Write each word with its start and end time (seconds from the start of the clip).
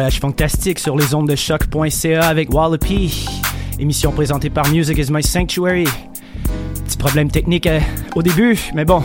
voyage 0.00 0.18
fantastique 0.18 0.78
sur 0.78 0.96
les 0.96 1.14
ondes 1.14 1.28
de 1.28 1.36
choc.ca 1.36 2.26
avec 2.26 2.50
Wallopy. 2.54 3.26
Émission 3.78 4.12
présentée 4.12 4.48
par 4.48 4.66
Music 4.70 4.96
is 4.96 5.12
My 5.12 5.22
Sanctuary. 5.22 5.86
Petit 6.86 6.96
problème 6.96 7.30
technique 7.30 7.66
euh, 7.66 7.80
au 8.16 8.22
début, 8.22 8.58
mais 8.74 8.86
bon, 8.86 9.02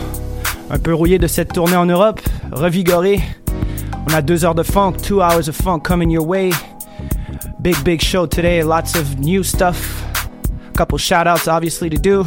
un 0.70 0.78
peu 0.78 0.94
rouillé 0.94 1.18
de 1.18 1.26
cette 1.26 1.52
tournée 1.52 1.76
en 1.76 1.84
Europe, 1.84 2.22
revigoré. 2.50 3.20
On 4.08 4.14
a 4.14 4.22
deux 4.22 4.46
heures 4.46 4.54
de 4.54 4.62
funk, 4.62 4.94
two 5.02 5.20
hours 5.20 5.50
of 5.50 5.54
funk 5.54 5.80
coming 5.80 6.10
your 6.10 6.26
way. 6.26 6.48
Big, 7.60 7.76
big 7.84 8.00
show 8.00 8.26
today, 8.26 8.62
lots 8.62 8.98
of 8.98 9.18
new 9.18 9.42
stuff. 9.42 10.02
Couple 10.74 10.96
shout 10.96 11.26
outs 11.26 11.46
obviously 11.46 11.90
to 11.90 11.98
do. 11.98 12.24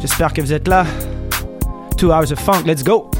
J'espère 0.00 0.32
que 0.32 0.40
vous 0.40 0.54
êtes 0.54 0.66
là. 0.66 0.86
Two 1.98 2.10
hours 2.10 2.32
of 2.32 2.38
funk, 2.38 2.64
let's 2.64 2.82
go! 2.82 3.10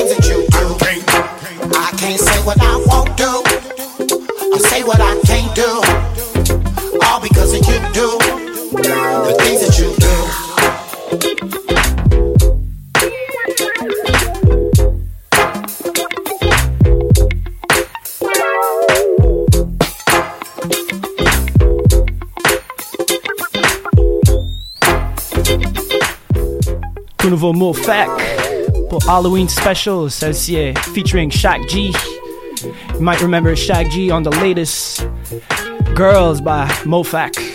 Things 0.00 0.16
that 0.16 0.26
you 0.28 0.46
do. 0.48 0.64
I 1.76 1.90
can't, 1.98 2.20
say 2.20 2.38
what 2.44 2.58
I 2.60 2.76
won't 2.86 3.16
do. 3.16 3.42
I 4.54 4.58
say 4.58 4.82
what 4.82 5.00
I 5.00 5.20
can't 5.26 5.54
do. 5.54 5.82
All 7.04 7.20
because 7.20 7.52
of 7.52 7.60
you 7.66 7.78
do. 7.92 8.18
The 8.72 9.34
things 9.38 9.60
that 9.66 9.78
you 9.78 9.94
do. 9.96 10.10
FAC 27.72 28.08
pour 28.08 28.39
Halloween 29.10 29.48
Special. 29.48 30.08
Celle-ci 30.08 30.54
est 30.54 30.78
featuring 30.94 31.30
Shaq 31.30 31.68
G. 31.68 31.92
You 32.94 33.00
might 33.00 33.20
remember 33.20 33.56
Shaq 33.56 33.90
G 33.90 34.08
on 34.12 34.22
the 34.22 34.30
latest 34.30 35.04
Girls 35.96 36.40
by 36.40 36.68
Mofac. 36.84 37.49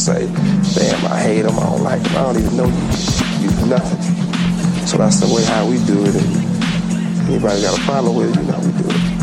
say, 0.00 0.26
damn, 0.74 1.12
I 1.12 1.20
hate 1.20 1.44
him, 1.44 1.58
I 1.58 1.66
don't 1.66 1.82
like 1.82 2.00
him, 2.00 2.16
I 2.16 2.22
don't 2.22 2.38
even 2.38 2.56
know 2.56 2.64
you, 2.64 3.50
you 3.50 3.66
nothing. 3.66 4.00
So 4.86 4.96
that's 4.96 5.20
the 5.20 5.28
way 5.32 5.44
how 5.44 5.68
we 5.68 5.76
do 5.84 6.02
it. 6.06 6.16
And 6.16 7.28
anybody 7.28 7.60
got 7.60 7.78
a 7.78 7.82
problem 7.82 8.16
with 8.16 8.30
it, 8.30 8.40
you 8.40 8.48
know, 8.50 8.58
we 8.60 8.72
do 8.80 8.88
it. 8.88 9.19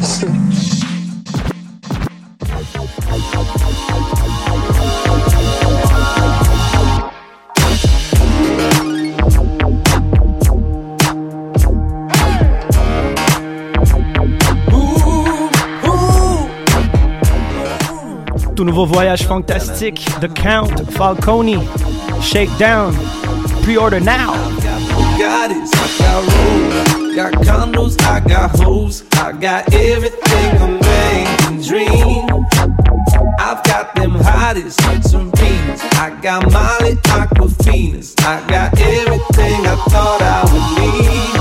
Nouveau 18.67 18.85
voyage 18.85 19.23
fantastique, 19.25 20.03
The 20.19 20.27
Count 20.27 20.91
Falcone, 20.91 21.65
Shakedown, 22.21 22.93
pre-order 23.63 24.01
now. 24.01 24.33
Got 25.17 25.51
it. 25.51 25.69
I 25.73 25.87
got 25.97 26.23
rolls, 26.35 27.15
got 27.15 27.33
condos, 27.45 28.01
I 28.01 28.19
got 28.19 28.59
hoes, 28.59 29.05
I 29.13 29.31
got 29.31 29.73
everything 29.73 30.57
a 30.57 30.67
man 30.83 31.37
can 31.37 31.61
dream. 31.61 32.45
I've 33.39 33.63
got 33.63 33.95
them 33.95 34.11
hottest 34.15 34.81
submarines. 34.81 35.81
I 35.93 36.19
got 36.21 36.51
Molly 36.51 36.95
Aquafinas. 37.15 38.19
I 38.19 38.45
got 38.49 38.77
everything 38.77 39.65
I 39.65 39.75
thought 39.87 40.21
I 40.21 40.41
would 40.51 40.67
need. 40.77 41.37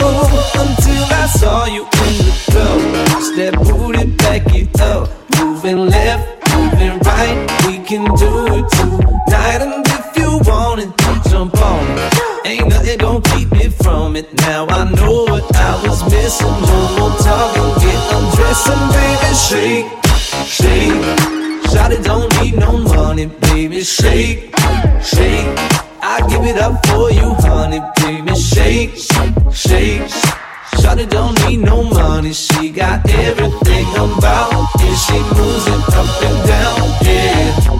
Oh, 0.00 0.52
until 0.54 1.04
I 1.04 1.26
saw 1.26 1.64
you 1.64 1.84
in 1.84 2.14
the 2.26 2.34
club. 2.50 3.22
Step 3.22 3.54
booty, 3.64 4.04
back 4.16 4.54
it 4.54 4.78
up. 4.80 5.08
Moving 5.38 5.86
left, 5.86 6.35
can 7.96 8.14
do 8.16 8.32
it 8.56 8.68
tonight. 8.76 9.62
And 9.64 9.86
if 9.86 10.16
you 10.18 10.38
want 10.44 10.80
it, 10.80 10.90
jump 11.30 11.56
on 11.56 11.86
it. 11.98 12.12
Ain't 12.44 12.68
nothing 12.68 12.98
gonna 12.98 13.20
keep 13.32 13.50
me 13.52 13.68
from 13.68 14.16
it. 14.16 14.26
Now 14.42 14.66
I 14.68 14.84
know 14.90 15.24
what 15.24 15.44
I 15.56 15.72
was 15.82 16.02
missing. 16.10 16.56
No 16.70 16.78
more 16.96 17.16
talking, 17.24 17.70
get 17.82 18.00
undressed 18.16 18.68
and 18.74 18.84
baby 18.96 19.32
shake, 19.48 19.88
shake. 20.44 21.36
It 21.88 22.02
don't 22.02 22.28
need 22.42 22.56
no 22.56 22.78
money, 22.78 23.26
baby 23.26 23.82
shake, 23.84 24.52
shake. 25.00 25.46
I 26.02 26.20
give 26.28 26.42
it 26.42 26.58
up 26.58 26.84
for 26.86 27.12
you, 27.12 27.32
honey, 27.46 27.80
baby 28.02 28.34
shake, 28.34 28.96
shake. 29.52 30.02
It 30.98 31.10
don't 31.10 31.36
need 31.46 31.58
no 31.58 31.82
money, 31.82 32.32
she 32.32 32.70
got 32.70 33.08
everything 33.10 33.86
about, 33.96 34.50
and 34.80 34.96
she 35.04 35.18
moves 35.36 35.66
it 35.66 35.94
up 35.94 36.22
and 36.22 36.48
down, 36.48 36.88
yeah. 37.04 37.75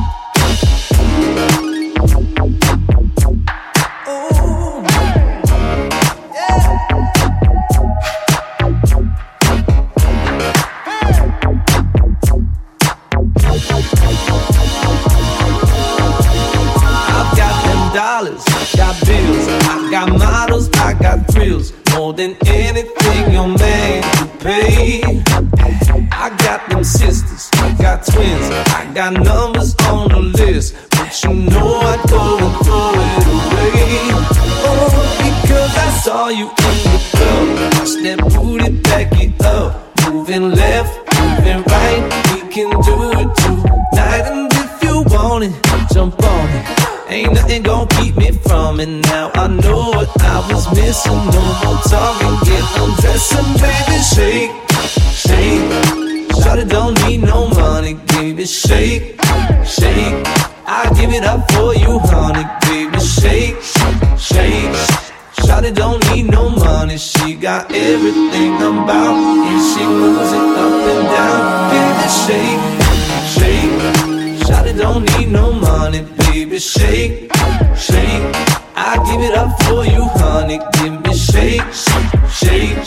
More 22.07 22.13
than 22.13 22.37
anything 22.47 23.33
your 23.33 23.49
man 23.49 24.03
can 24.15 24.29
pay. 24.39 25.03
I 26.13 26.29
got 26.39 26.71
them 26.71 26.85
sisters, 26.85 27.51
I 27.55 27.75
got 27.83 28.07
twins, 28.07 28.47
I 28.81 28.93
got 28.95 29.13
numbers 29.13 29.75
on 29.91 30.09
the 30.11 30.21
list, 30.21 30.77
but 30.93 31.11
you 31.25 31.35
know 31.35 31.81
I 31.81 31.95
and 31.95 32.09
throw 32.65 32.93
it 33.11 33.27
away. 33.35 33.75
Oh, 34.69 34.89
because 35.27 35.73
I 35.87 35.89
saw 36.05 36.29
you 36.29 36.47
in 36.47 36.77
the 36.93 36.99
club, 37.11 37.47
watch 37.75 37.95
that 38.05 38.19
booty 38.35 38.71
back 38.83 39.11
it 39.21 39.45
up, 39.45 39.71
moving 40.09 40.51
left, 40.53 40.93
moving 41.19 41.63
right, 41.75 42.03
we 42.31 42.39
can 42.55 42.71
do 42.89 42.97
it 43.21 43.31
tonight, 43.43 44.25
and 44.31 44.53
if 44.53 44.83
you 44.85 45.03
want 45.13 45.45
it, 45.45 45.55
jump 45.93 46.23
on 46.23 46.49
it. 46.51 46.96
Ain't 47.09 47.33
nothing 47.33 47.63
gonna 47.63 47.87
keep 48.01 48.17
me 48.17 48.33
from 48.33 48.81
it 48.81 48.89
now. 49.07 49.31
I 49.35 49.47
know 49.47 49.91
what 49.91 50.11
I 50.23 50.53
was 50.53 50.67
missing. 50.75 51.13
No 51.13 51.43
more 51.63 51.81
talking, 51.87 52.37
get 52.45 52.65
undressed 52.83 53.33
and 53.39 53.51
baby 53.63 53.99
shake, 54.15 54.51
shake. 55.15 56.27
Shawty 56.41 56.69
don't 56.69 56.95
need 57.07 57.23
no 57.23 57.49
money, 57.49 57.95
baby 58.09 58.45
shake, 58.45 59.21
shake. 59.65 60.15
I 60.67 60.91
give 60.99 61.13
it 61.13 61.25
up 61.25 61.51
for 61.53 61.75
you, 61.75 62.01
honey, 62.01 62.45
baby 62.67 62.99
shake, 62.99 63.57
shake. 64.19 64.75
Shawty 65.47 65.73
don't 65.73 66.03
need 66.11 66.29
no 66.29 66.51
money, 66.51 66.99
she 66.99 67.35
got 67.35 67.71
everything 67.71 68.53
I'm 68.55 68.83
about, 68.83 69.15
and 69.47 69.63
she 69.71 69.85
moves 69.87 70.33
it 70.33 70.49
up 70.65 70.75
and 70.93 71.07
down, 71.15 71.71
baby 71.71 72.09
shake, 72.27 74.07
shake. 74.11 74.16
Shawty 74.47 74.77
don't 74.79 75.05
need 75.19 75.31
no 75.33 75.53
money, 75.53 76.03
baby 76.19 76.59
shake, 76.59 77.31
shake. 77.77 78.23
I 78.77 78.97
give 79.07 79.21
it 79.21 79.35
up 79.37 79.51
for 79.65 79.85
you, 79.85 80.05
honey, 80.21 80.61
give 80.75 81.01
me 81.05 81.15
shake, 81.15 81.63
shake. 82.31 82.79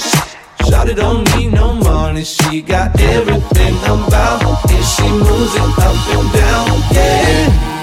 Shawty 0.68 0.96
don't 0.96 1.24
need 1.36 1.52
no 1.54 1.74
money, 1.74 2.24
she 2.24 2.62
got 2.62 3.00
everything 3.00 3.76
I'm 3.84 4.04
about, 4.08 4.72
and 4.72 4.86
she 4.86 5.08
moves 5.10 5.56
it 5.56 5.80
up 5.88 5.98
and 6.16 6.34
down, 6.34 6.82
yeah. 6.94 7.79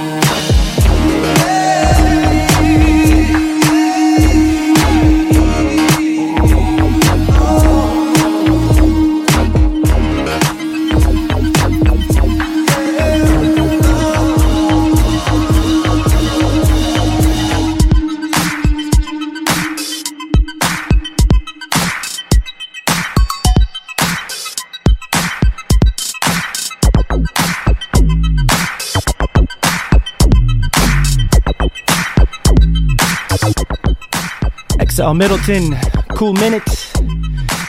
XL 34.97 35.13
Middleton, 35.13 35.77
Cool 36.15 36.33
Minute, 36.33 36.67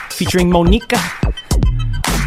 featuring 0.09 0.49
Monica. 0.49 0.97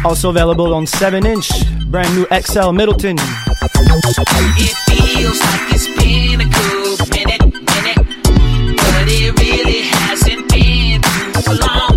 Also 0.05 0.29
available 0.29 0.75
on 0.75 0.85
7 0.85 1.25
inch, 1.25 1.49
brand 1.89 2.13
new 2.15 2.27
XL 2.27 2.69
Middleton. 2.71 3.17
It 3.17 4.75
feels 4.85 5.39
like 5.39 5.73
it's 5.73 5.87
been 5.87 6.41
a 6.41 6.45
good 6.45 7.09
minute, 7.09 7.41
minute, 7.41 8.77
but 8.77 9.07
it 9.07 9.39
really 9.39 9.81
hasn't 9.87 10.47
been 10.51 11.01
too 11.01 11.57
long 11.65 11.90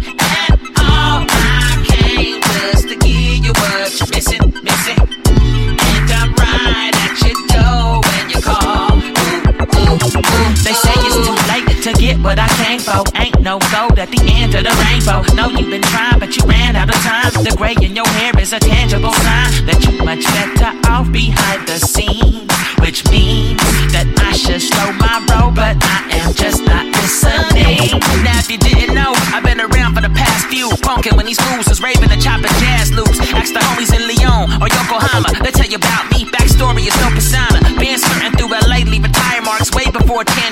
to 11.85 11.93
get 12.01 12.17
what 12.25 12.39
I 12.39 12.49
came 12.65 12.81
for. 12.81 13.05
Ain't 13.21 13.41
no 13.45 13.61
gold 13.69 13.99
at 14.01 14.09
the 14.09 14.17
end 14.41 14.57
of 14.57 14.65
the 14.65 14.73
rainbow. 14.89 15.21
No, 15.37 15.53
you've 15.53 15.69
been 15.69 15.85
trying, 15.93 16.19
but 16.19 16.33
you 16.33 16.41
ran 16.49 16.77
out 16.77 16.89
of 16.89 16.97
time. 17.05 17.29
The 17.45 17.53
gray 17.61 17.77
in 17.77 17.95
your 17.95 18.09
hair 18.09 18.33
is 18.41 18.55
a 18.55 18.59
tangible 18.59 19.13
sign 19.13 19.69
that 19.69 19.85
you're 19.85 20.01
much 20.01 20.25
better 20.33 20.73
off 20.89 21.13
behind 21.13 21.69
the 21.69 21.77
scenes. 21.77 22.49
Which 22.81 23.05
means 23.13 23.61
that 23.93 24.09
I 24.17 24.33
should 24.33 24.65
slow 24.65 24.97
my 24.97 25.21
roll, 25.29 25.53
but 25.53 25.77
I 25.77 26.25
am 26.25 26.33
just 26.33 26.65
not 26.65 26.89
listening. 26.89 28.01
Now, 28.25 28.41
if 28.41 28.49
you 28.49 28.57
didn't 28.57 28.97
know, 28.97 29.13
I've 29.37 29.45
been 29.45 29.61
around 29.61 29.93
for 29.93 30.01
the 30.01 30.13
past 30.17 30.49
few. 30.49 30.73
Punkin' 30.81 31.17
when 31.21 31.29
these 31.29 31.41
fools 31.41 31.69
was 31.69 31.85
raving 31.85 32.09
and 32.09 32.21
chopping 32.21 32.53
jazz 32.65 32.93
loops. 32.97 33.21
Ask 33.37 33.53
the 33.53 33.61
homies 33.61 33.93
in 33.93 34.09
Lyon 34.09 34.57
or 34.57 34.73
Yokohama. 34.73 35.29
They 35.45 35.53
tell 35.53 35.69
you 35.69 35.77
about 35.77 36.09
me. 36.13 36.25
Backstory 36.33 36.89
is 36.89 36.97
no 37.05 37.13
persona. 37.13 37.61
Been 37.77 38.01
skirting 38.01 38.33
through 38.41 38.53
LA, 38.53 38.89
leaving 38.89 39.13
tire 39.13 39.45
marks 39.45 39.73
way 39.73 39.85
before 39.93 40.25
10. 40.25 40.44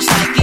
los 0.00 0.39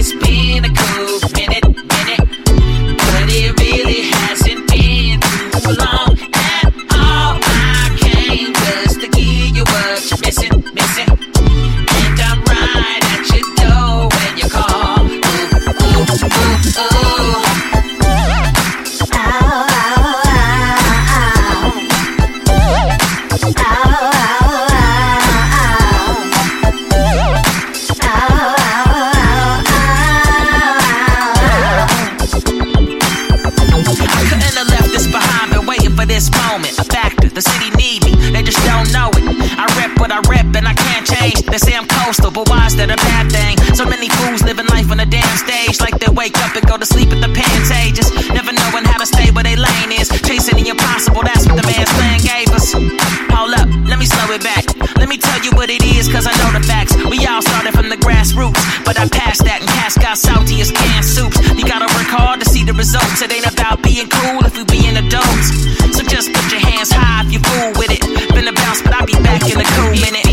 never 46.58 46.74
go 46.74 46.76
to 46.78 46.86
sleep 46.86 47.10
at 47.10 47.20
the 47.20 47.30
pantages. 47.30 48.10
Never 48.34 48.52
knowing 48.52 48.84
how 48.84 48.98
to 48.98 49.06
stay 49.06 49.30
where 49.30 49.44
they 49.44 49.56
lane 49.56 49.92
is. 49.92 50.08
Chasing 50.26 50.56
the 50.56 50.68
impossible, 50.68 51.22
that's 51.22 51.46
what 51.46 51.56
the 51.56 51.66
man's 51.66 51.90
plan 51.94 52.18
gave 52.18 52.48
us. 52.50 52.72
Hold 53.30 53.54
up, 53.54 53.68
let 53.86 53.98
me 53.98 54.06
slow 54.06 54.34
it 54.34 54.42
back. 54.42 54.64
Let 54.96 55.08
me 55.08 55.18
tell 55.18 55.38
you 55.42 55.52
what 55.52 55.70
it 55.70 55.82
is, 55.84 56.08
cause 56.08 56.26
I 56.26 56.34
know 56.42 56.58
the 56.58 56.64
facts. 56.66 56.96
We 57.06 57.26
all 57.26 57.42
started 57.42 57.74
from 57.74 57.88
the 57.88 57.96
grassroots, 57.96 58.58
but 58.84 58.98
I 58.98 59.06
passed 59.08 59.44
that 59.44 59.60
and 59.60 59.70
cast 59.70 60.00
got 60.00 60.18
salty 60.18 60.60
as 60.60 60.70
canned 60.70 61.04
soups. 61.04 61.38
You 61.54 61.64
gotta 61.64 61.86
work 61.94 62.10
hard 62.10 62.40
to 62.40 62.46
see 62.46 62.64
the 62.64 62.74
results. 62.74 63.22
It 63.22 63.32
ain't 63.32 63.46
about 63.46 63.82
being 63.82 64.08
cool 64.08 64.42
if 64.44 64.56
we 64.56 64.64
being 64.64 64.96
adults. 64.96 65.54
So 65.94 66.02
just 66.02 66.32
put 66.32 66.46
your 66.50 66.62
hands 66.62 66.90
high 66.90 67.22
if 67.26 67.32
you 67.32 67.38
fool 67.38 67.70
with 67.78 67.92
it. 67.92 68.02
Been 68.34 68.48
a 68.48 68.52
bounce, 68.52 68.82
but 68.82 68.94
I'll 68.94 69.06
be 69.06 69.14
back 69.22 69.42
in 69.46 69.60
a 69.60 69.68
cool 69.78 69.94
minute. 69.94 70.27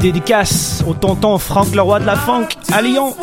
dédicace 0.00 0.82
au 0.86 0.94
tonton 0.94 1.38
Franck 1.38 1.74
Leroy 1.74 2.00
de 2.00 2.06
la 2.06 2.16
Funk 2.16 2.48
à 2.72 2.80
Lyon. 2.80 3.14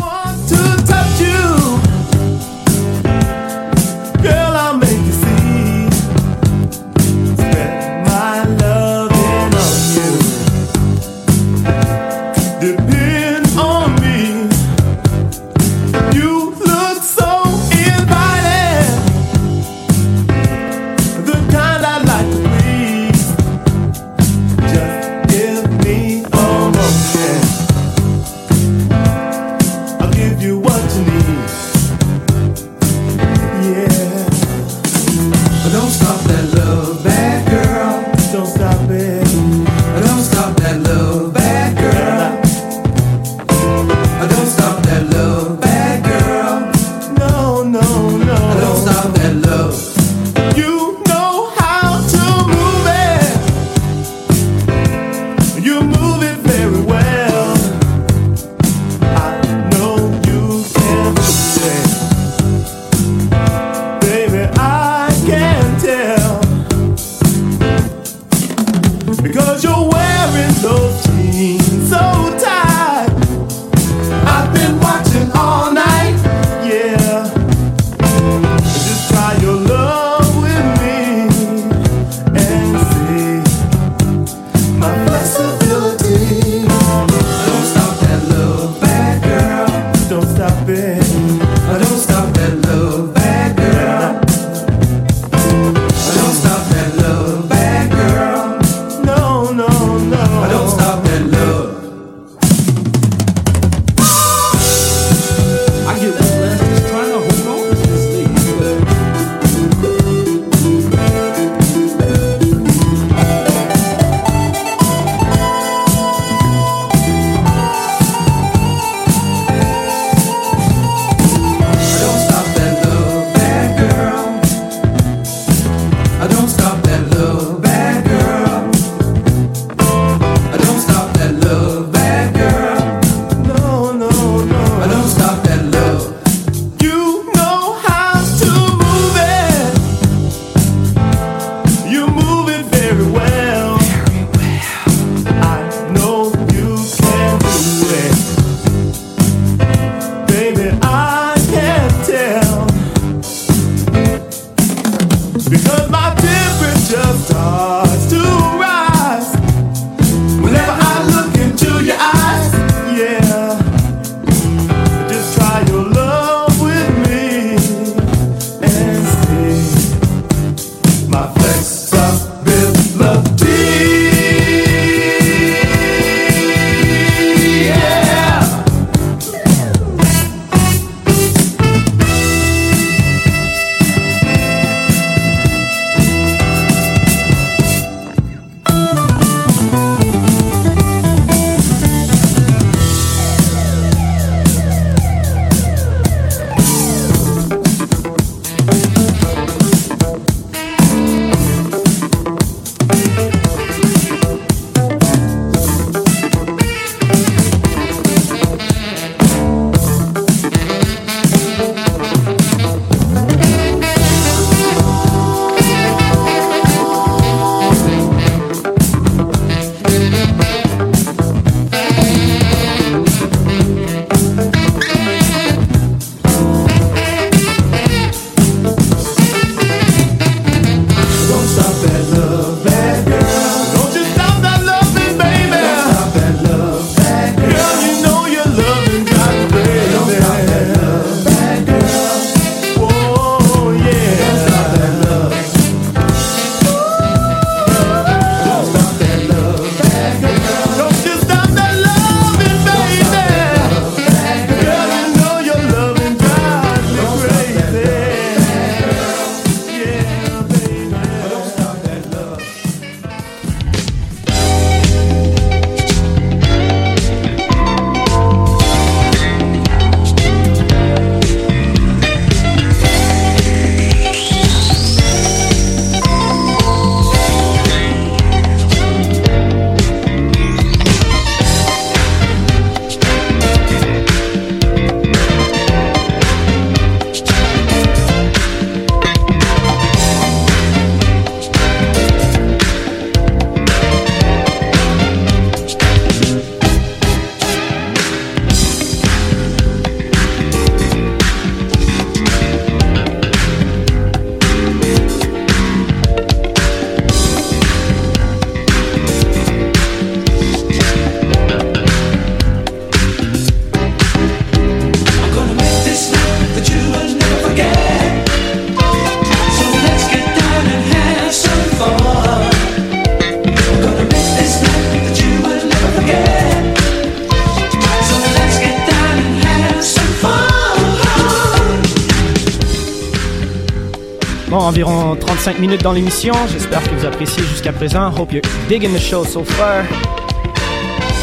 Environ 334.68 335.16
35 335.16 335.60
minutes 335.60 335.82
dans 335.82 335.94
l'émission. 335.94 336.34
J'espère 336.52 336.84
que 336.84 336.94
vous 336.94 337.06
appréciez 337.06 337.42
jusqu'à 337.44 337.72
présent. 337.72 338.12
Hope 338.18 338.34
you're 338.34 338.42
digging 338.68 338.94
the 338.94 339.00
show 339.00 339.24
so 339.24 339.44
far. 339.44 339.84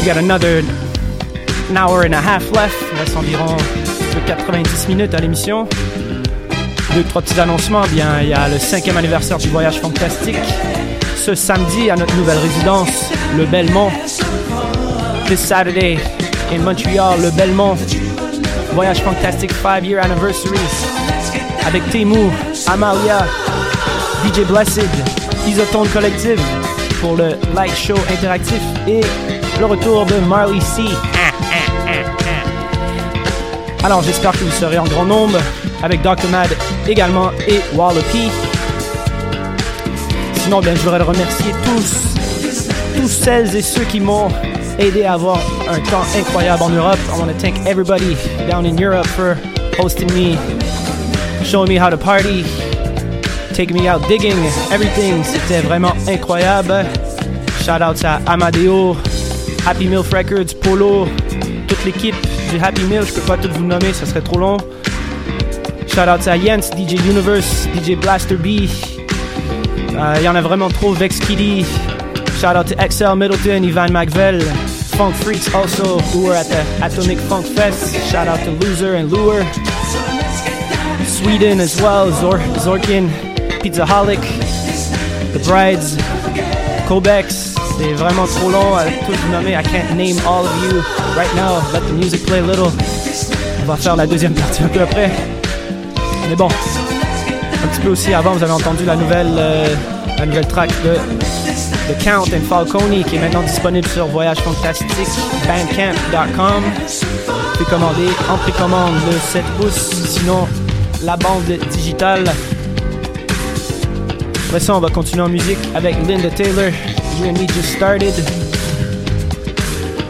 We 0.01 0.07
got 0.07 0.17
another 0.17 0.63
an 1.69 1.77
hour 1.77 2.05
and 2.05 2.13
a 2.13 2.21
half 2.21 2.51
left. 2.51 2.75
Il 2.91 2.99
reste 2.99 3.15
environ 3.15 3.55
90 4.25 4.87
minutes 4.87 5.13
à 5.13 5.19
l'émission. 5.19 5.67
Deux, 6.95 7.03
trois 7.03 7.21
petits 7.21 7.39
annoncements. 7.39 7.85
Bien, 7.93 8.21
il 8.21 8.29
y 8.29 8.33
a 8.33 8.47
le 8.47 8.57
cinquième 8.57 8.97
anniversaire 8.97 9.37
du 9.37 9.49
voyage 9.49 9.79
fantastique. 9.79 10.37
Ce 11.15 11.35
samedi 11.35 11.91
à 11.91 11.95
notre 11.95 12.15
nouvelle 12.15 12.39
résidence, 12.39 13.11
le 13.37 13.45
Belmont. 13.45 13.91
This 15.27 15.39
Saturday 15.39 15.99
in 16.51 16.59
Montreal, 16.63 17.21
le 17.21 17.29
Belmont. 17.31 17.77
Voyage 18.73 19.01
fantastique 19.01 19.51
5 19.61 19.85
year 19.85 20.03
anniversary. 20.03 20.57
Avec 21.65 21.89
Temu, 21.89 22.29
Amalia, 22.67 23.25
DJ 24.23 24.45
Blessed, 24.47 24.87
Isotone 25.47 25.87
Collective 25.89 26.39
pour 27.01 27.15
le 27.15 27.35
light 27.55 27.75
show 27.75 27.95
interactif 28.11 28.61
et 28.87 29.01
le 29.59 29.65
retour 29.65 30.05
de 30.05 30.15
Marley 30.27 30.61
C. 30.61 30.83
Alors 33.83 34.01
j'espère 34.01 34.31
que 34.31 34.39
vous 34.39 34.51
serez 34.51 34.77
en 34.77 34.85
grand 34.85 35.05
nombre 35.05 35.37
avec 35.83 36.01
Dr. 36.01 36.27
Mad 36.31 36.49
également 36.87 37.31
et 37.47 37.61
Wallopy. 37.75 38.29
Sinon, 40.45 40.59
bien, 40.59 40.75
je 40.75 40.81
voudrais 40.81 41.01
remercier 41.01 41.51
tous, 41.63 42.15
tous 42.95 43.07
celles 43.07 43.55
et 43.55 43.61
ceux 43.61 43.83
qui 43.83 43.99
m'ont 43.99 44.29
aidé 44.77 45.03
à 45.03 45.13
avoir 45.13 45.39
un 45.69 45.79
temps 45.79 46.03
incroyable 46.17 46.63
en 46.63 46.69
Europe. 46.69 46.99
I 47.13 47.19
want 47.19 47.27
to 47.27 47.39
thank 47.39 47.65
everybody 47.65 48.15
down 48.49 48.65
in 48.65 48.75
Europe 48.79 49.07
for 49.07 49.37
hosting 49.79 50.11
me, 50.13 50.37
showing 51.45 51.69
me 51.69 51.75
how 51.77 51.89
to 51.89 51.97
party, 51.97 52.43
taking 53.53 53.77
me 53.77 53.87
out 53.87 54.01
digging, 54.07 54.37
everything. 54.71 55.23
C'était 55.23 55.61
vraiment 55.61 55.93
incroyable. 56.07 56.85
Shout 57.63 57.81
out 57.81 58.03
à 58.03 58.19
Amadeo, 58.25 58.95
Happy 59.65 59.87
Milk 59.87 60.07
Records, 60.11 60.53
Polo, 60.61 61.07
toute 61.67 61.83
l'équipe 61.85 62.15
du 62.51 62.59
Happy 62.59 62.83
Meal. 62.83 63.05
Je 63.05 63.13
peux 63.13 63.21
pas 63.21 63.37
tout 63.37 63.49
vous 63.51 63.63
nommer, 63.65 63.93
ça 63.93 64.05
serait 64.05 64.21
trop 64.21 64.39
long. 64.39 64.57
Shout 65.87 66.09
out 66.09 66.27
à 66.27 66.37
Jens, 66.37 66.71
DJ 66.71 66.93
Universe, 67.07 67.67
DJ 67.75 67.95
Blaster 67.95 68.35
B. 68.35 68.67
Il 70.17 70.23
y 70.23 70.27
en 70.27 70.35
a 70.35 70.41
vraiment 70.41 70.69
trop. 70.69 70.91
Vex 70.93 71.19
Kitty. 71.19 71.65
Shout 72.41 72.57
out 72.57 72.67
to 72.67 72.75
XL 72.75 73.15
Middleton, 73.15 73.63
Ivan 73.63 73.91
McVell. 73.91 74.41
Funk 74.97 75.13
Freaks 75.15 75.53
also, 75.53 75.99
who 76.11 76.25
were 76.25 76.35
at 76.35 76.47
the 76.47 76.63
Atomic 76.83 77.17
Funk 77.19 77.45
Fest. 77.45 77.95
Shout 78.11 78.27
out 78.27 78.39
to 78.43 78.51
Loser 78.51 78.95
and 78.95 79.09
Lure. 79.09 79.45
Sweden 81.25 81.59
as 81.59 81.81
well, 81.81 82.11
Zor 82.11 82.37
Zorkin, 82.59 83.09
Pizzaholic, 83.59 84.21
The 85.33 85.39
Brides, 85.39 85.97
Kobex. 86.87 87.55
C'est 87.79 87.93
vraiment 87.93 88.27
trop 88.27 88.51
long 88.51 88.75
à 88.75 88.83
tous 88.85 89.13
vous 89.13 89.31
nommer. 89.31 89.55
I 89.55 89.63
can't 89.63 89.95
name 89.97 90.19
all 90.27 90.45
of 90.45 90.53
you 90.63 90.83
right 91.17 91.33
now. 91.35 91.63
Let 91.73 91.81
the 91.87 91.93
music 91.93 92.27
play 92.27 92.37
a 92.37 92.43
little. 92.43 92.71
On 93.63 93.65
va 93.65 93.75
faire 93.75 93.95
la 93.95 94.05
deuxième 94.05 94.35
partie 94.35 94.61
un 94.61 94.67
peu 94.67 94.81
après. 94.81 95.09
Mais 96.29 96.35
bon, 96.35 96.47
un 96.47 97.67
petit 97.69 97.81
peu 97.81 97.89
aussi 97.89 98.13
avant, 98.13 98.33
vous 98.33 98.43
avez 98.43 98.53
entendu 98.53 98.85
la 98.85 98.95
nouvelle, 98.95 99.33
euh, 99.35 99.75
la 100.19 100.27
nouvelle 100.27 100.47
track 100.47 100.69
de 100.83 100.93
The 101.91 102.03
Count 102.03 102.25
and 102.35 102.47
Falcone 102.47 103.03
qui 103.03 103.15
est 103.15 103.19
maintenant 103.19 103.41
disponible 103.41 103.87
sur 103.87 104.05
Voyage 104.05 104.37
Fantastique 104.41 105.09
bandcamp.com. 105.47 106.63
Précommandé 107.55 108.09
en 108.31 108.37
précommande 108.37 108.93
le 109.09 109.17
7 109.17 109.43
pouces, 109.59 109.91
sinon 110.05 110.47
la 111.05 111.17
bande 111.17 111.43
digitale. 111.71 112.23
Après 114.47 114.59
ça, 114.59 114.75
on 114.75 114.79
va 114.79 114.89
continuer 114.89 115.21
en 115.21 115.29
musique 115.29 115.59
avec 115.75 115.95
Linda 116.07 116.29
Taylor. 116.31 116.71
You 117.19 117.27
and 117.29 117.33
Me 117.33 117.47
Just 117.47 117.75
Started. 117.75 118.13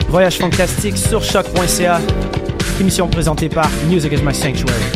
Voyage 0.08 0.38
fantastique 0.38 0.98
sur 0.98 1.22
choc.ca. 1.22 2.00
Émission 2.80 3.08
présentée 3.08 3.50
par 3.50 3.70
Music 3.90 4.14
is 4.14 4.22
My 4.24 4.34
Sanctuary. 4.34 4.95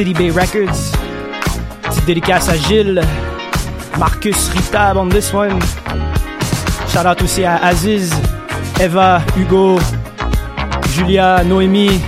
City 0.00 0.14
Bay 0.14 0.30
Records. 0.30 0.96
Petite 1.82 2.06
dédicace 2.06 2.48
à 2.48 2.56
Gilles, 2.56 3.02
Marcus 3.98 4.48
Ritab 4.48 4.96
on 4.96 5.10
this 5.10 5.30
one. 5.34 5.60
Shout 6.88 7.06
out 7.06 7.20
aussi 7.20 7.44
à 7.44 7.56
Aziz, 7.62 8.10
Eva, 8.80 9.20
Hugo, 9.36 9.78
Julia, 10.94 11.44
Noémie. 11.44 12.00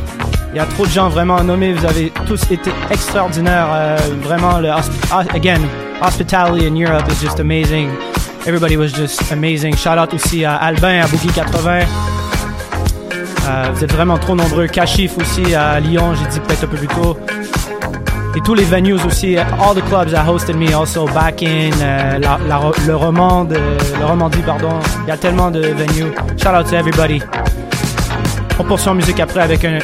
Il 0.53 0.57
y 0.57 0.59
a 0.59 0.65
trop 0.65 0.87
de 0.87 0.91
gens 0.91 1.11
vraiment 1.11 1.37
à 1.37 1.43
nommer. 1.43 1.75
Vous 1.75 1.85
avez 1.85 2.11
tous 2.27 2.51
été 2.51 2.71
extraordinaires. 2.91 3.69
Euh, 3.71 3.99
vraiment, 4.23 4.59
le 4.59 4.71
ah, 4.71 5.25
again, 5.35 5.61
hospitality 6.01 6.67
in 6.67 6.75
Europe 6.75 7.07
is 7.11 7.21
just 7.21 7.41
amazing. 7.41 7.91
Everybody 8.47 8.79
was 8.79 8.89
just 8.89 9.31
amazing. 9.33 9.77
Shout 9.77 9.99
out 9.99 10.15
aussi 10.15 10.47
à 10.47 10.55
Albin, 10.55 11.03
à 11.03 11.09
Boogie 11.09 11.29
80. 11.29 11.81
Euh, 13.49 13.71
vous 13.75 13.85
êtes 13.85 13.93
vraiment 13.93 14.17
trop 14.17 14.35
nombreux. 14.35 14.67
Kashif 14.67 15.19
aussi 15.19 15.55
à 15.55 15.79
Lyon, 15.79 16.15
j'ai 16.15 16.27
dit 16.31 16.41
peut-être 16.41 16.65
un 16.65 16.69
peu 16.69 16.79
plus 16.79 16.89
tôt. 16.89 17.19
Et 18.35 18.41
tous 18.41 18.55
les 18.55 18.65
venues 18.65 18.95
aussi, 18.95 19.37
all 19.37 19.75
the 19.75 19.83
clubs 19.89 20.11
that 20.11 20.25
hosted 20.27 20.57
me 20.57 20.75
also 20.75 21.07
back 21.07 21.43
in, 21.43 21.71
euh, 21.83 22.19
le 22.87 22.95
Romande, 22.95 23.53
le 23.99 24.07
Romandie, 24.07 24.43
pardon. 24.45 24.71
Il 25.05 25.09
y 25.09 25.11
a 25.11 25.17
tellement 25.19 25.51
de 25.51 25.61
venues. 25.61 26.13
Shout 26.43 26.49
out 26.49 26.67
to 26.67 26.75
everybody. 26.75 27.21
On 28.59 28.65
poursuit 28.65 28.89
en 28.89 28.95
musique 28.95 29.21
après 29.21 29.41
avec 29.41 29.65
un 29.65 29.79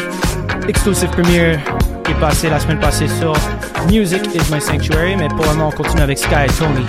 exclusive 0.67 1.11
premiere 1.11 1.59
qui 2.05 2.13
est 2.13 2.21
passé 2.21 2.49
la 2.49 2.59
semaine 2.59 2.81
passée 2.81 3.09
sur 3.09 3.35
Music 3.91 4.23
is 4.35 4.53
My 4.53 4.61
Sanctuary, 4.61 5.17
mais 5.17 5.29
pour 5.29 5.45
le 5.45 5.53
moment 5.53 5.69
on 5.69 5.83
continue 5.83 6.03
avec 6.03 6.19
Sky 6.19 6.47
et 6.47 6.53
Tony. 6.59 6.87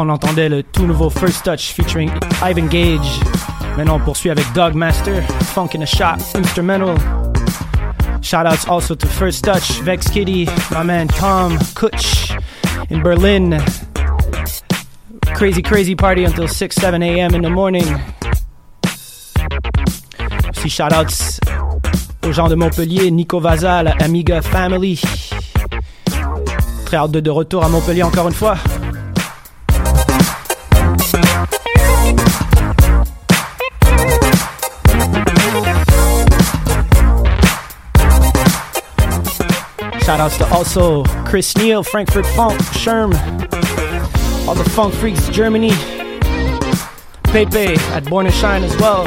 On 0.00 0.08
entendait 0.08 0.48
le 0.48 0.62
tout 0.62 0.86
nouveau 0.86 1.10
First 1.10 1.44
Touch 1.44 1.72
featuring 1.72 2.10
Ivan 2.42 2.66
Gage. 2.66 3.20
Maintenant, 3.76 3.96
on 3.96 4.00
poursuit 4.00 4.30
avec 4.30 4.44
Dogmaster, 4.52 5.22
Funk 5.52 5.70
in 5.74 5.82
a 5.82 5.86
Shot, 5.86 6.16
Instrumental. 6.34 6.96
Shoutouts 8.20 8.68
also 8.68 8.94
to 8.94 9.06
First 9.06 9.44
Touch, 9.44 9.80
Vex 9.82 10.08
Kitty, 10.08 10.48
my 10.70 10.82
man 10.82 11.08
Tom 11.08 11.58
Kutch 11.74 12.36
in 12.90 13.02
Berlin. 13.02 13.58
Crazy, 15.34 15.62
crazy 15.62 15.94
party 15.94 16.24
until 16.24 16.48
6, 16.48 16.74
7 16.74 17.02
a.m. 17.02 17.34
in 17.34 17.42
the 17.42 17.50
morning. 17.50 17.86
Aussi, 20.56 20.70
shoutouts 20.70 21.40
aux 22.26 22.32
gens 22.32 22.48
de 22.48 22.54
Montpellier, 22.54 23.10
Nico 23.10 23.38
Vaza, 23.38 23.82
la 23.82 23.92
Amiga 24.00 24.40
Family. 24.40 25.00
Très 26.86 26.96
hâte 26.96 27.12
de 27.12 27.30
retour 27.30 27.64
à 27.64 27.68
Montpellier 27.68 28.02
encore 28.02 28.28
une 28.28 28.34
fois. 28.34 28.56
Shoutouts 40.04 40.36
to 40.36 40.46
also 40.52 41.02
Chris 41.24 41.56
Neal, 41.56 41.82
Frankfurt 41.82 42.26
Funk, 42.26 42.60
Sherm, 42.60 43.14
all 44.46 44.54
the 44.54 44.68
Funk 44.68 44.92
Freaks, 44.92 45.30
Germany, 45.30 45.70
Pepe 47.22 47.74
at 47.94 48.04
Born 48.04 48.26
and 48.26 48.34
Shine 48.34 48.62
as 48.64 48.76
well. 48.76 49.06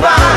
smile. 0.00 0.29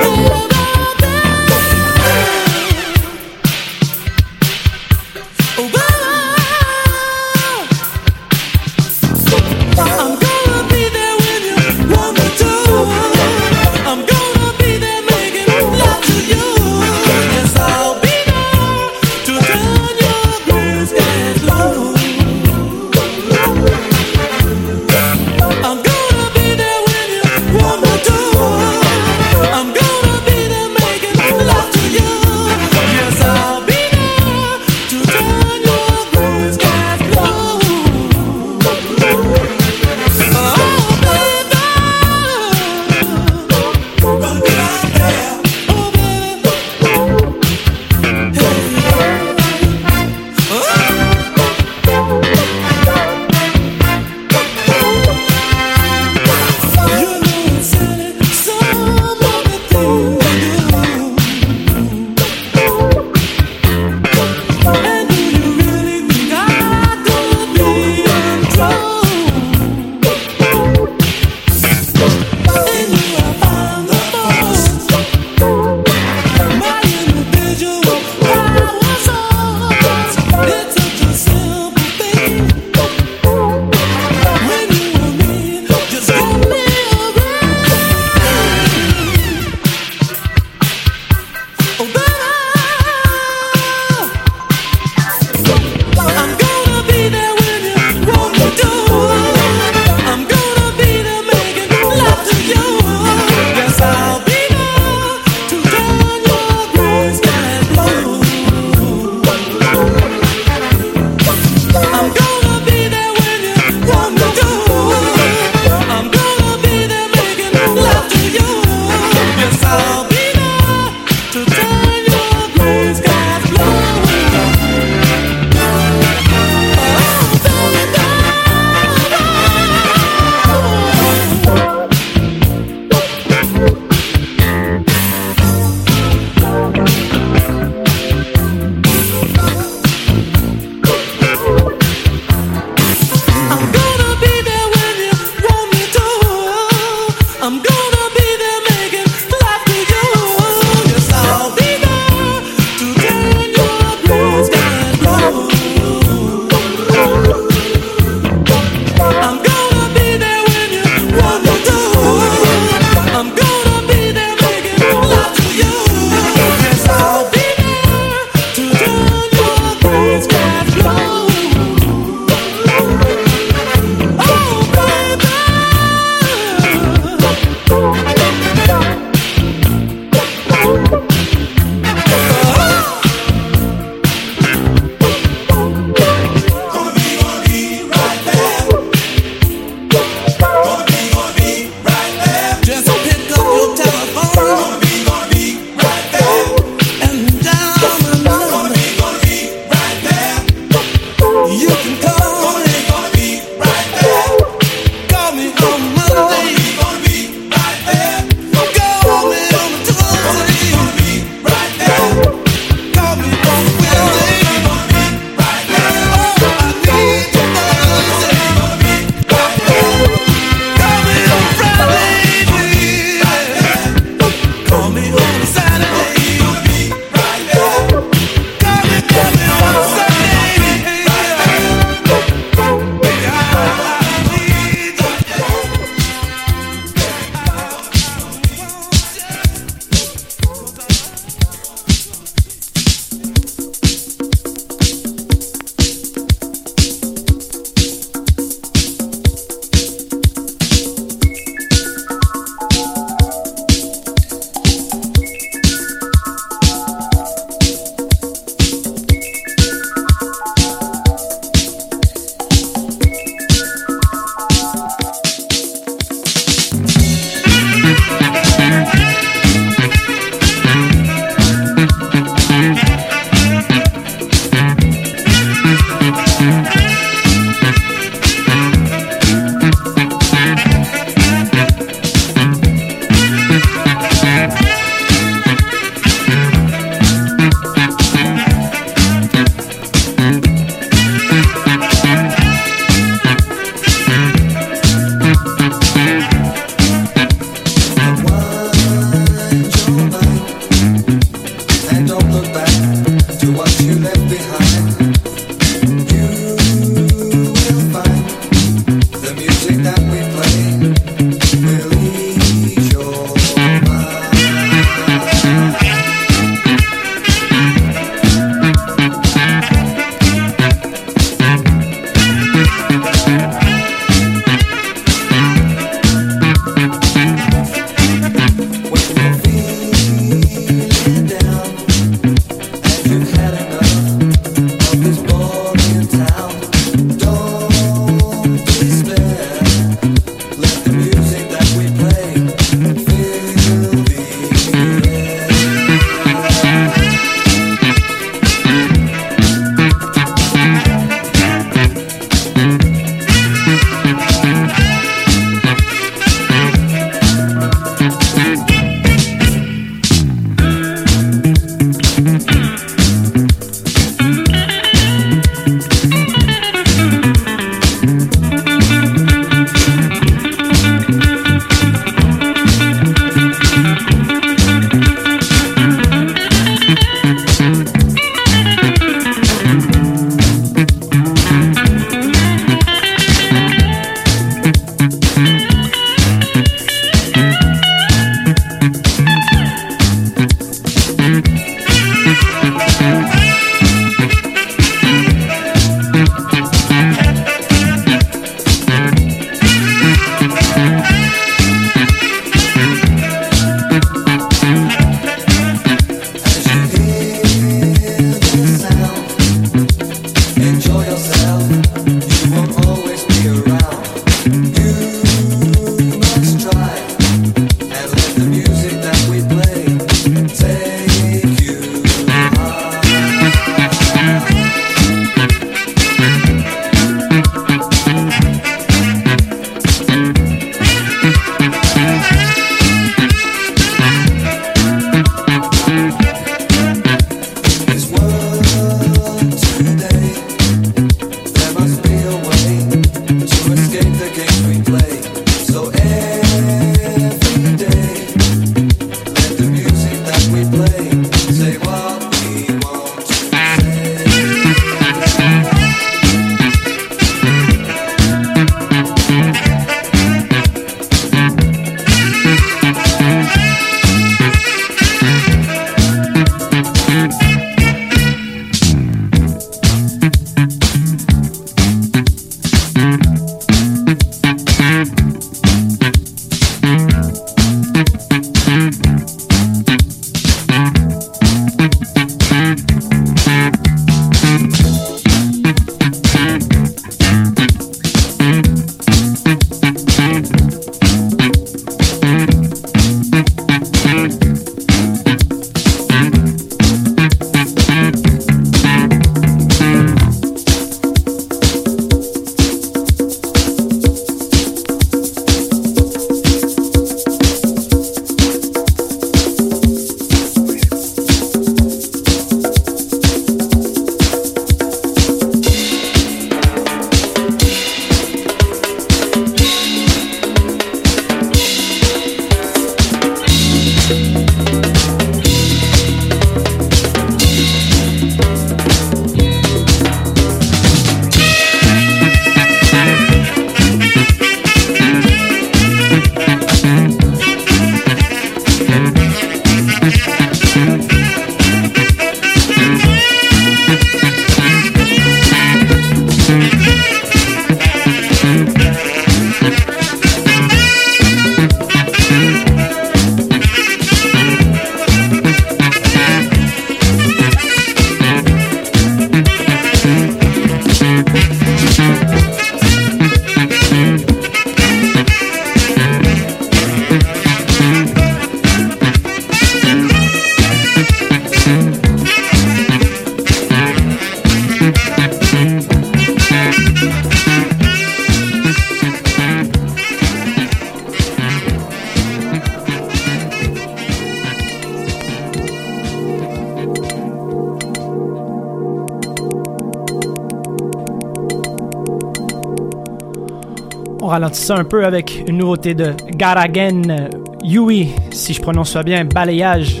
Ça 594.64 594.76
un 594.78 594.84
peu 594.84 595.04
avec 595.04 595.44
une 595.46 595.58
nouveauté 595.58 595.92
de 595.94 596.14
Garagen, 596.36 597.28
Yui, 597.62 598.08
si 598.30 598.54
je 598.54 598.62
prononce 598.62 598.92
ça 598.92 599.02
bien, 599.02 599.26
balayage. 599.26 600.00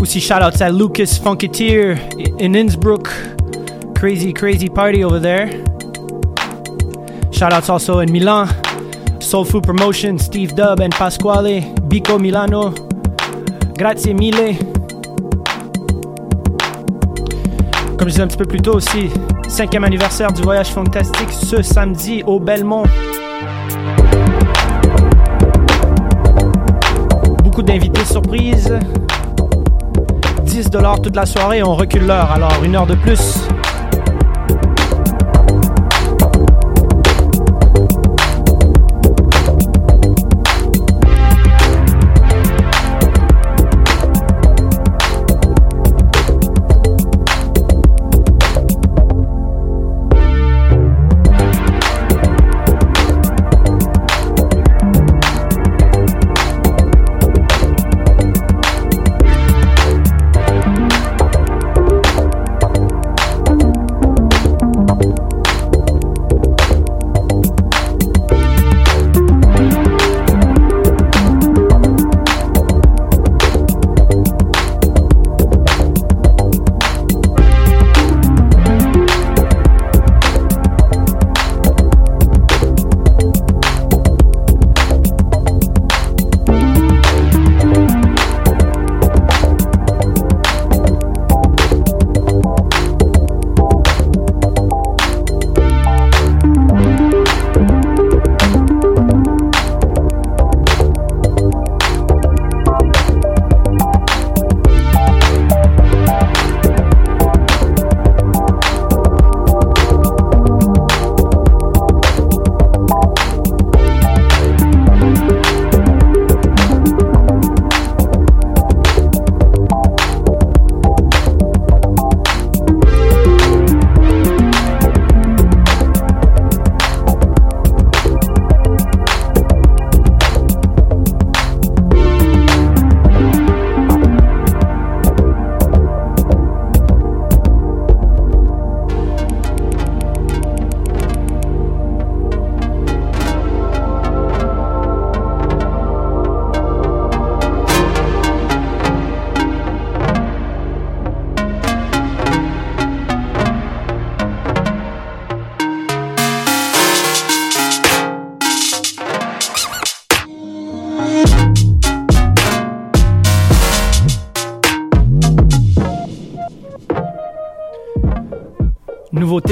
Aussi 0.00 0.20
shout 0.20 0.42
out 0.42 0.58
à 0.62 0.70
Lucas 0.70 1.20
Funketeer 1.22 1.98
in 2.40 2.54
Innsbruck. 2.54 3.10
Crazy, 3.94 4.32
crazy 4.32 4.70
party 4.70 5.04
over 5.04 5.20
there. 5.20 5.50
Shout 7.30 7.52
outs 7.52 7.68
also 7.68 8.00
in 8.00 8.10
Milan. 8.10 8.46
Soul 9.20 9.44
Food 9.44 9.64
Promotion, 9.64 10.16
Steve 10.18 10.54
Dub 10.54 10.80
and 10.80 10.94
Pasquale, 10.96 11.60
Bico 11.82 12.18
Milano. 12.18 12.72
Grazie 13.76 14.14
mille. 14.14 14.56
Comme 17.98 18.08
je 18.08 18.12
disais 18.12 18.22
un 18.22 18.28
petit 18.28 18.38
peu 18.38 18.46
plus 18.46 18.60
tôt 18.60 18.76
aussi, 18.76 19.10
cinquième 19.54 19.84
anniversaire 19.84 20.32
du 20.32 20.42
voyage 20.42 20.70
fantastique 20.70 21.30
ce 21.30 21.62
samedi 21.62 22.24
au 22.26 22.40
Belmont. 22.40 22.82
Beaucoup 27.44 27.62
d'invités 27.62 28.04
surprises. 28.04 28.76
10 30.42 30.70
dollars 30.70 31.00
toute 31.00 31.14
la 31.14 31.24
soirée, 31.24 31.62
on 31.62 31.76
recule 31.76 32.04
l'heure, 32.04 32.32
alors 32.32 32.64
une 32.64 32.74
heure 32.74 32.88
de 32.88 32.96
plus. 32.96 33.46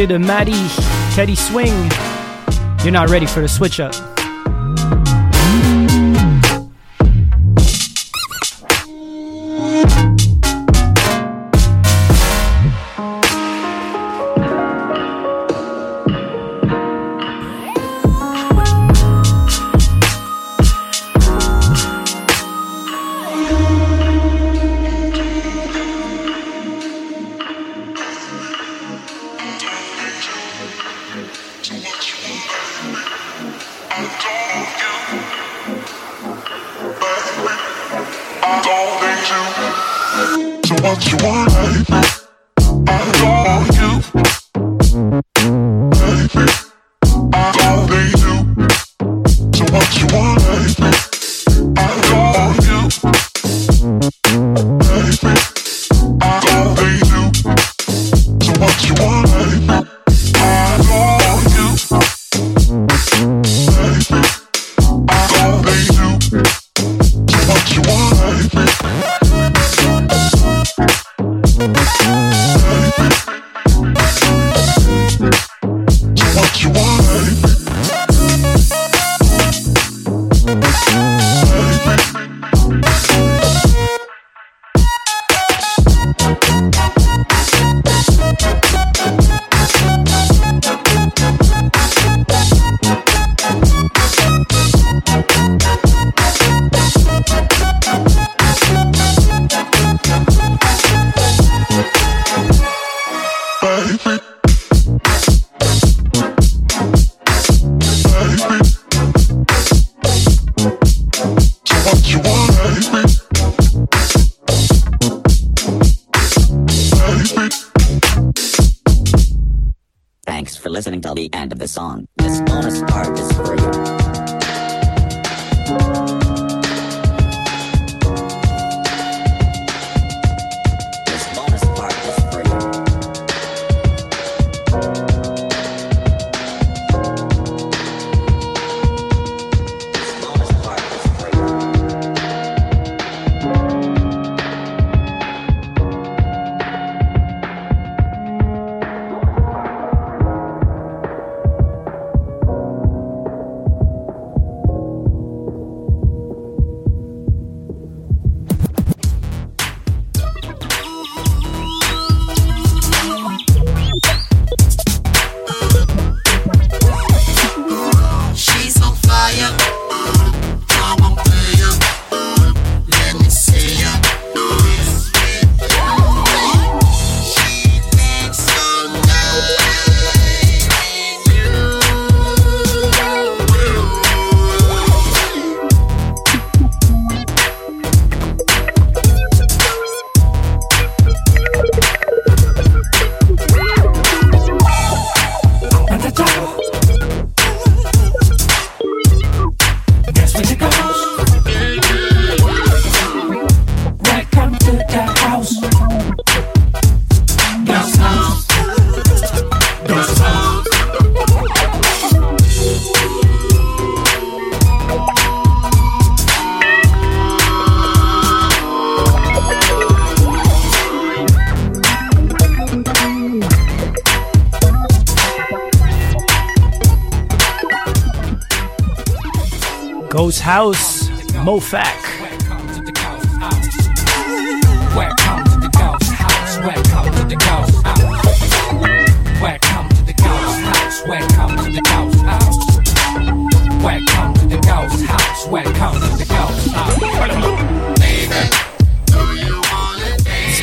De 0.07 0.19
Maddie, 0.19 0.69
Teddy 1.15 1.35
Swing. 1.35 1.91
You're 2.83 2.93
not 2.93 3.09
ready 3.09 3.27
for 3.27 3.41
the 3.41 3.49
switch 3.49 3.79
up. 3.79 4.12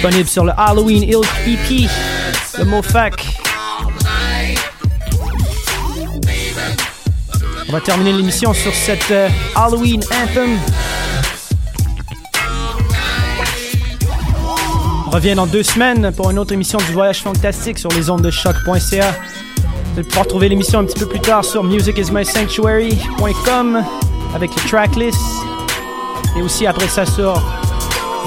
Disponible 0.10 0.30
sur 0.30 0.44
le 0.44 0.52
Halloween 0.58 1.04
Ilk 1.04 1.28
EP 1.46 1.88
de 2.58 2.64
Mofac. 2.64 3.28
On 7.68 7.72
va 7.72 7.80
terminer 7.80 8.14
l'émission 8.14 8.56
sur 8.56 8.74
cette 8.74 9.12
euh, 9.12 9.30
Halloween 9.56 10.02
Anthem. 10.06 10.58
On 15.06 15.12
revient 15.12 15.36
dans 15.36 15.46
deux 15.46 15.62
semaines 15.62 16.12
pour 16.18 16.32
une 16.32 16.40
autre 16.40 16.54
émission 16.54 16.80
du 16.80 16.92
Voyage 16.92 17.22
Fantastique 17.22 17.78
sur 17.78 17.92
les 17.92 18.10
ondes 18.10 18.24
de 18.24 18.32
choc.ca. 18.32 18.72
Vous 18.72 18.80
allez 19.96 20.08
pouvoir 20.08 20.26
trouver 20.26 20.50
l'émission 20.50 20.80
un 20.80 20.86
petit 20.86 20.98
peu 20.98 21.08
plus 21.08 21.20
tard 21.20 21.46
sur 21.46 21.64
musicismysanctuary.com 21.64 23.84
avec 24.34 24.50
le 24.56 24.62
tracklist. 24.68 25.22
Et 26.36 26.42
aussi 26.42 26.66
après 26.66 26.88
ça 26.88 27.06
sur 27.06 27.40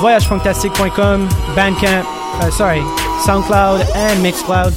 voyagefantastic.com, 0.00 1.28
Bandcamp, 1.54 2.04
uh, 2.04 2.50
sorry, 2.50 2.80
SoundCloud 3.24 3.84
and 3.94 4.24
Mixcloud. 4.24 4.72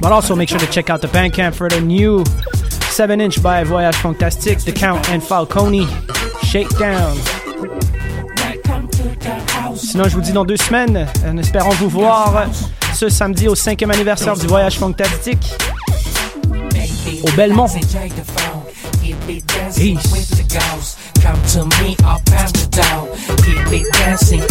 But 0.00 0.12
also 0.12 0.34
make 0.34 0.48
sure 0.48 0.58
to 0.58 0.66
check 0.66 0.90
out 0.90 1.00
the 1.00 1.08
Bandcamp 1.08 1.54
for 1.54 1.68
the 1.68 1.80
new 1.80 2.24
7 2.90 3.20
inch 3.20 3.42
by 3.42 3.64
Voyage 3.64 3.96
Fantastic, 3.96 4.58
The 4.60 4.72
Count 4.72 5.08
and 5.10 5.22
Falcone, 5.22 5.86
Shakedown. 6.42 7.16
Sinon, 9.76 10.04
je 10.04 10.14
vous 10.14 10.20
dis 10.20 10.32
dans 10.32 10.44
deux 10.44 10.56
semaines, 10.56 11.06
en 11.26 11.36
espérant 11.38 11.70
vous 11.70 11.88
voir 11.88 12.46
ce 12.94 13.08
samedi 13.08 13.48
au 13.48 13.54
cinquième 13.54 13.90
anniversaire 13.90 14.36
du 14.36 14.46
Voyage 14.46 14.78
Fantastique 14.78 15.54
au 17.22 17.30
Belmont. 17.32 17.66
Come 21.22 21.68
dancing. 24.20 24.49